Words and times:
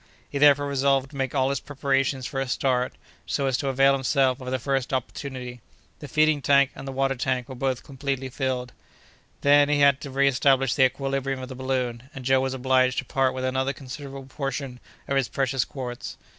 He 0.27 0.39
therefore 0.39 0.65
resolved 0.65 1.11
to 1.11 1.15
make 1.15 1.35
all 1.35 1.49
his 1.51 1.59
preparations 1.59 2.25
for 2.25 2.39
a 2.39 2.47
start, 2.47 2.93
so 3.27 3.45
as 3.45 3.55
to 3.57 3.67
avail 3.67 3.93
himself 3.93 4.41
of 4.41 4.49
the 4.49 4.57
first 4.57 4.91
opportunity. 4.91 5.61
The 5.99 6.07
feeding 6.07 6.41
tank 6.41 6.71
and 6.73 6.87
the 6.87 6.91
water 6.91 7.13
tank 7.13 7.47
were 7.47 7.53
both 7.53 7.83
completely 7.83 8.29
filled. 8.29 8.71
Then 9.41 9.69
he 9.69 9.81
had 9.81 10.01
to 10.01 10.09
reestablish 10.09 10.73
the 10.73 10.85
equilibrium 10.85 11.39
of 11.43 11.49
the 11.49 11.55
balloon, 11.55 12.09
and 12.15 12.25
Joe 12.25 12.41
was 12.41 12.55
obliged 12.55 12.97
to 12.97 13.05
part 13.05 13.35
with 13.35 13.45
another 13.45 13.73
considerable 13.73 14.25
portion 14.25 14.79
of 15.07 15.17
his 15.17 15.27
precious 15.29 15.65
quartz. 15.65 16.17